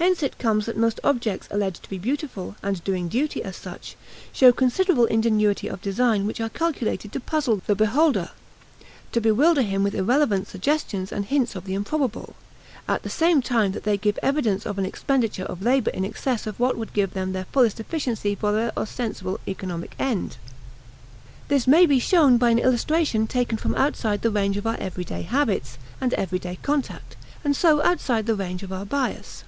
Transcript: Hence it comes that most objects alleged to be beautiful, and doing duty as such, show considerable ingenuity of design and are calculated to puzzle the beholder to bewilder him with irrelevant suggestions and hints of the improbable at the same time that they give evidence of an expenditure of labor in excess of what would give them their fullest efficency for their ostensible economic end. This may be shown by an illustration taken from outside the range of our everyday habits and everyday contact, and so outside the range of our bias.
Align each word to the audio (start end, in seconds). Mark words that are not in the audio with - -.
Hence 0.00 0.22
it 0.22 0.38
comes 0.38 0.66
that 0.66 0.76
most 0.76 1.00
objects 1.02 1.48
alleged 1.50 1.82
to 1.82 1.90
be 1.90 1.98
beautiful, 1.98 2.54
and 2.62 2.82
doing 2.84 3.08
duty 3.08 3.42
as 3.42 3.56
such, 3.56 3.96
show 4.32 4.52
considerable 4.52 5.06
ingenuity 5.06 5.66
of 5.66 5.82
design 5.82 6.20
and 6.20 6.40
are 6.40 6.48
calculated 6.48 7.10
to 7.10 7.18
puzzle 7.20 7.62
the 7.66 7.74
beholder 7.74 8.30
to 9.10 9.20
bewilder 9.20 9.62
him 9.62 9.82
with 9.82 9.96
irrelevant 9.96 10.46
suggestions 10.46 11.10
and 11.10 11.24
hints 11.24 11.56
of 11.56 11.64
the 11.64 11.74
improbable 11.74 12.36
at 12.86 13.02
the 13.02 13.10
same 13.10 13.42
time 13.42 13.72
that 13.72 13.82
they 13.82 13.98
give 13.98 14.20
evidence 14.22 14.64
of 14.64 14.78
an 14.78 14.86
expenditure 14.86 15.42
of 15.44 15.62
labor 15.62 15.90
in 15.90 16.04
excess 16.04 16.46
of 16.46 16.60
what 16.60 16.78
would 16.78 16.92
give 16.92 17.12
them 17.12 17.32
their 17.32 17.46
fullest 17.46 17.80
efficency 17.80 18.36
for 18.36 18.52
their 18.52 18.70
ostensible 18.78 19.40
economic 19.48 19.96
end. 19.98 20.36
This 21.48 21.66
may 21.66 21.86
be 21.86 21.98
shown 21.98 22.38
by 22.38 22.50
an 22.50 22.60
illustration 22.60 23.26
taken 23.26 23.58
from 23.58 23.74
outside 23.74 24.22
the 24.22 24.30
range 24.30 24.56
of 24.56 24.66
our 24.66 24.78
everyday 24.78 25.22
habits 25.22 25.76
and 26.00 26.14
everyday 26.14 26.54
contact, 26.62 27.16
and 27.42 27.56
so 27.56 27.82
outside 27.82 28.26
the 28.26 28.36
range 28.36 28.62
of 28.62 28.72
our 28.72 28.86
bias. 28.86 29.42